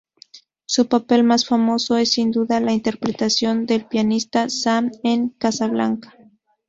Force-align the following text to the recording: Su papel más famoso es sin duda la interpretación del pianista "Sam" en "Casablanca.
Su 0.65 0.87
papel 0.87 1.23
más 1.23 1.45
famoso 1.45 1.95
es 1.95 2.13
sin 2.13 2.31
duda 2.31 2.59
la 2.59 2.73
interpretación 2.73 3.67
del 3.67 3.85
pianista 3.85 4.49
"Sam" 4.49 4.89
en 5.03 5.29
"Casablanca. 5.29 6.17